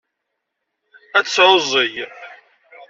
Ad 1.17 1.25
tesɛuẓẓeg. 1.25 1.95